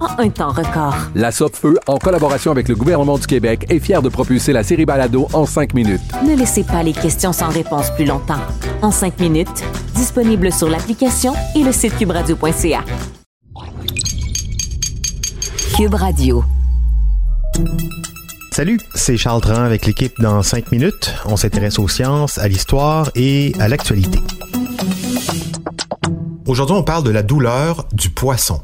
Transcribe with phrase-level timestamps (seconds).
[0.00, 0.94] en un temps record.
[1.14, 4.86] La Feu, en collaboration avec le gouvernement du Québec, est fière de propulser la série
[4.86, 6.00] Balado en cinq minutes.
[6.26, 8.40] Ne laissez pas les questions sans réponse plus longtemps.
[8.82, 12.84] En cinq minutes, disponible sur l'application et le site cubradio.ca.
[15.76, 16.44] Cube Radio.
[18.52, 21.14] Salut, c'est Charles Dran avec l'équipe dans 5 minutes.
[21.24, 24.18] On s'intéresse aux sciences, à l'histoire et à l'actualité.
[26.46, 28.60] Aujourd'hui, on parle de la douleur du poisson.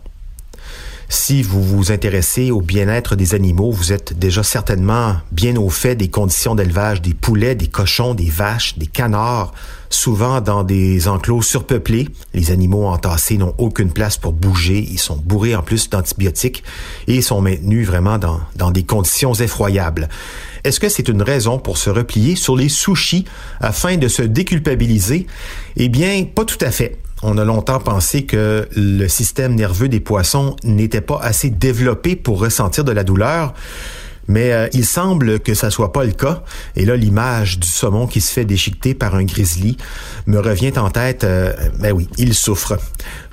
[1.09, 5.95] Si vous vous intéressez au bien-être des animaux, vous êtes déjà certainement bien au fait
[5.95, 9.53] des conditions d'élevage des poulets, des cochons, des vaches, des canards,
[9.89, 12.09] souvent dans des enclos surpeuplés.
[12.35, 16.65] Les animaux entassés n'ont aucune place pour bouger, ils sont bourrés en plus d'antibiotiques
[17.07, 20.09] et sont maintenus vraiment dans, des conditions effroyables.
[20.65, 23.27] Est-ce que c'est une raison pour se replier sur les sushis
[23.61, 25.29] afin de se déculpabiliser?
[25.77, 26.99] Eh bien, pas tout à fait.
[27.23, 32.41] On a longtemps pensé que le système nerveux des poissons n'était pas assez développé pour
[32.41, 33.55] ressentir de la douleur.
[34.29, 36.43] Mais euh, il semble que ça soit pas le cas.
[36.75, 39.77] Et là, l'image du saumon qui se fait déchiqueter par un grizzly
[40.27, 41.25] me revient en tête.
[41.25, 42.77] Euh, ben oui, il souffre.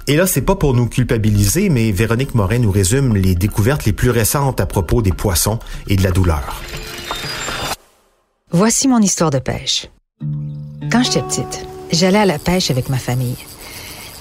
[0.07, 3.93] Et là, c'est pas pour nous culpabiliser, mais Véronique Morin nous résume les découvertes les
[3.93, 6.61] plus récentes à propos des poissons et de la douleur.
[8.51, 9.87] Voici mon histoire de pêche.
[10.91, 13.37] Quand j'étais petite, j'allais à la pêche avec ma famille.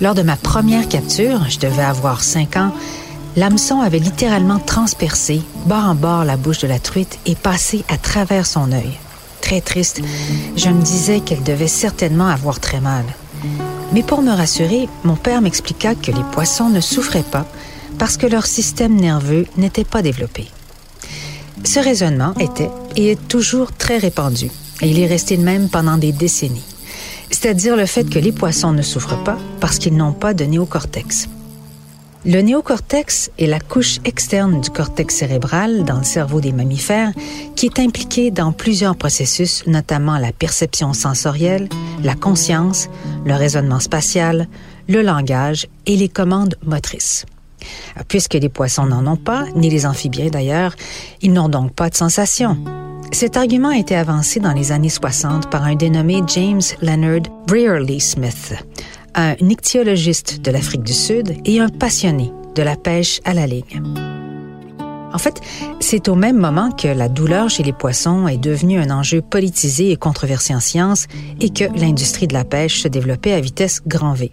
[0.02, 2.72] Lors de ma première capture, je devais avoir 5 ans,
[3.36, 7.98] l'hameçon avait littéralement transpercé, bord en bord, la bouche de la truite et passé à
[7.98, 8.98] travers son œil.
[9.42, 10.00] Très triste,
[10.56, 13.04] je me disais qu'elle devait certainement avoir très mal.
[13.92, 17.46] Mais pour me rassurer, mon père m'expliqua que les poissons ne souffraient pas
[17.96, 20.48] parce que leur système nerveux n'était pas développé.
[21.62, 25.96] Ce raisonnement était et est toujours très répandu, et il est resté le même pendant
[25.96, 26.71] des décennies
[27.32, 31.28] c'est-à-dire le fait que les poissons ne souffrent pas parce qu'ils n'ont pas de néocortex.
[32.24, 37.10] Le néocortex est la couche externe du cortex cérébral dans le cerveau des mammifères
[37.56, 41.68] qui est impliqué dans plusieurs processus, notamment la perception sensorielle,
[42.04, 42.88] la conscience,
[43.24, 44.46] le raisonnement spatial,
[44.88, 47.26] le langage et les commandes motrices.
[48.06, 50.76] Puisque les poissons n'en ont pas, ni les amphibiens d'ailleurs,
[51.22, 52.56] ils n'ont donc pas de sensation.
[53.12, 58.00] Cet argument a été avancé dans les années 60 par un dénommé James Leonard Brearley
[58.00, 58.54] Smith,
[59.14, 63.82] un ichthyologiste de l'Afrique du Sud et un passionné de la pêche à la ligne.
[65.12, 65.42] En fait,
[65.78, 69.90] c'est au même moment que la douleur chez les poissons est devenue un enjeu politisé
[69.90, 71.06] et controversé en science
[71.38, 74.32] et que l'industrie de la pêche se développait à vitesse grand V.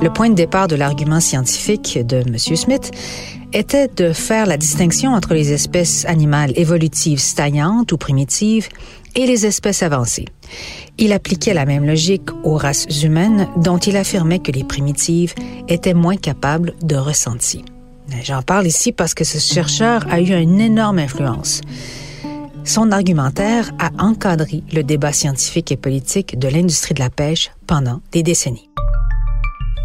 [0.00, 2.38] Le point de départ de l'argument scientifique de M.
[2.38, 2.90] Smith
[3.52, 8.68] était de faire la distinction entre les espèces animales évolutives stagnantes ou primitives
[9.14, 10.26] et les espèces avancées.
[10.98, 15.34] Il appliquait la même logique aux races humaines dont il affirmait que les primitives
[15.68, 17.64] étaient moins capables de ressenti.
[18.22, 21.60] J'en parle ici parce que ce chercheur a eu une énorme influence.
[22.64, 28.00] Son argumentaire a encadré le débat scientifique et politique de l'industrie de la pêche pendant
[28.12, 28.68] des décennies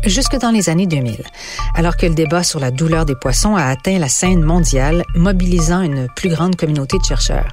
[0.03, 1.23] jusque dans les années 2000,
[1.75, 5.81] alors que le débat sur la douleur des poissons a atteint la scène mondiale, mobilisant
[5.81, 7.49] une plus grande communauté de chercheurs.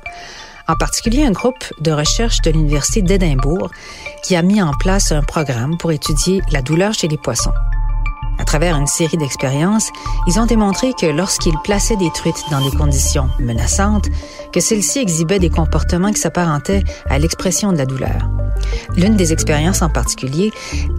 [0.66, 3.70] En particulier un groupe de recherche de l'Université d'Édimbourg
[4.22, 7.52] qui a mis en place un programme pour étudier la douleur chez les poissons.
[8.38, 9.90] À travers une série d'expériences,
[10.26, 14.08] ils ont démontré que lorsqu'ils plaçaient des truites dans des conditions menaçantes,
[14.52, 18.28] que celles-ci exhibaient des comportements qui s'apparentaient à l'expression de la douleur.
[18.96, 20.50] L'une des expériences en particulier,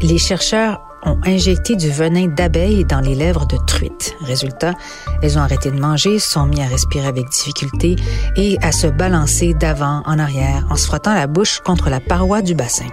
[0.02, 4.16] les chercheurs ont injecté du venin d'abeille dans les lèvres de truites.
[4.22, 4.74] Résultat,
[5.22, 7.96] elles ont arrêté de manger, sont mis à respirer avec difficulté
[8.36, 12.42] et à se balancer d'avant en arrière en se frottant la bouche contre la paroi
[12.42, 12.88] du bassin.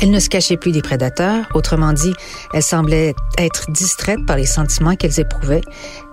[0.00, 2.12] Elle ne se cachait plus des prédateurs, autrement dit,
[2.52, 5.60] elle semblait être distraite par les sentiments qu'elles éprouvaient,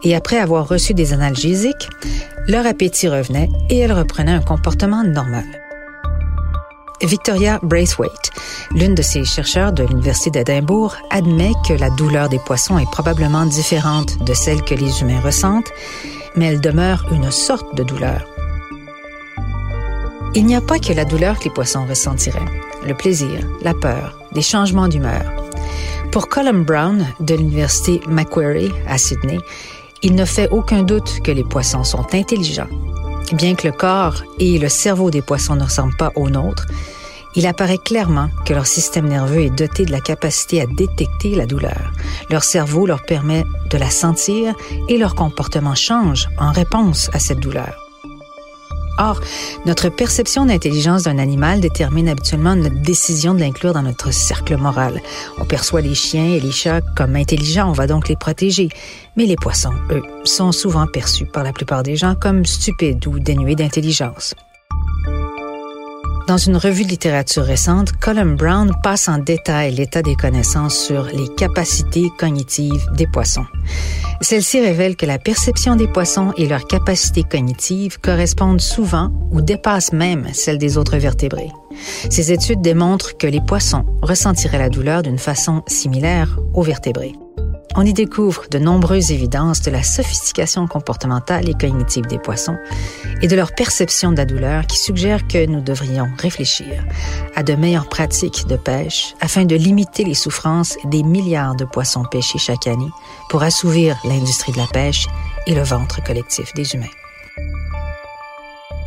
[0.03, 1.89] et après avoir reçu des analgésiques,
[2.47, 5.45] leur appétit revenait et elles reprenaient un comportement normal.
[7.07, 8.31] Victoria Braithwaite,
[8.71, 13.45] l'une de ces chercheurs de l'Université d'Édimbourg, admet que la douleur des poissons est probablement
[13.45, 15.71] différente de celle que les humains ressentent,
[16.35, 18.25] mais elle demeure une sorte de douleur.
[20.35, 22.39] Il n'y a pas que la douleur que les poissons ressentiraient,
[22.85, 25.23] le plaisir, la peur, des changements d'humeur.
[26.11, 29.39] Pour Colin Brown de l'Université Macquarie à Sydney,
[30.01, 32.69] il ne fait aucun doute que les poissons sont intelligents.
[33.33, 36.65] Bien que le corps et le cerveau des poissons ne ressemblent pas aux nôtres,
[37.35, 41.45] il apparaît clairement que leur système nerveux est doté de la capacité à détecter la
[41.45, 41.93] douleur.
[42.31, 44.55] Leur cerveau leur permet de la sentir
[44.87, 47.88] et leur comportement change en réponse à cette douleur.
[48.99, 49.21] Or,
[49.65, 55.01] notre perception d'intelligence d'un animal détermine habituellement notre décision de l'inclure dans notre cercle moral.
[55.39, 58.69] On perçoit les chiens et les chats comme intelligents, on va donc les protéger.
[59.15, 63.19] Mais les poissons, eux, sont souvent perçus par la plupart des gens comme stupides ou
[63.19, 64.35] dénués d'intelligence.
[66.29, 71.05] Dans une revue de littérature récente, Colin Brown passe en détail l'état des connaissances sur
[71.05, 73.47] les capacités cognitives des poissons.
[74.21, 79.91] Celle-ci révèle que la perception des poissons et leur capacité cognitive correspondent souvent ou dépassent
[79.91, 81.49] même celles des autres vertébrés.
[82.11, 87.15] Ces études démontrent que les poissons ressentiraient la douleur d'une façon similaire aux vertébrés
[87.75, 92.57] on y découvre de nombreuses évidences de la sophistication comportementale et cognitive des poissons
[93.21, 96.83] et de leur perception de la douleur qui suggèrent que nous devrions réfléchir
[97.35, 102.03] à de meilleures pratiques de pêche afin de limiter les souffrances des milliards de poissons
[102.03, 102.91] pêchés chaque année
[103.29, 105.07] pour assouvir l'industrie de la pêche
[105.47, 106.98] et le ventre collectif des humains.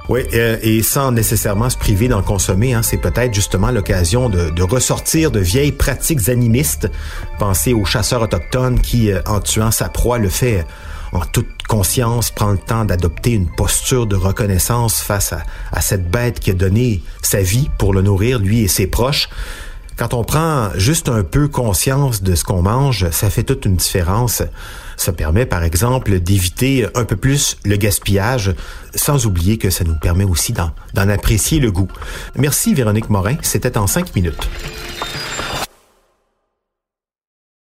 [0.08, 4.62] Oui, euh, et sans nécessairement se priver d'en consommer, hein, c'est peut-être justement l'occasion de,
[4.62, 6.90] ressortir de vieilles pratiques animistes.
[7.38, 10.66] Pensez aux chasseurs autochtones qui, euh, en tuant sa proie, le fait
[11.12, 15.34] en toute conscience, prend le temps d'adopter une posture de reconnaissance face
[15.70, 19.28] à cette bête qui a donné sa vie pour le nourrir, lui et ses proches.
[20.02, 23.76] Quand on prend juste un peu conscience de ce qu'on mange, ça fait toute une
[23.76, 24.42] différence.
[24.96, 28.52] Ça permet, par exemple, d'éviter un peu plus le gaspillage,
[28.96, 30.72] sans oublier que ça nous permet aussi d'en
[31.08, 31.86] apprécier le goût.
[32.34, 33.36] Merci, Véronique Morin.
[33.42, 34.48] C'était en cinq minutes.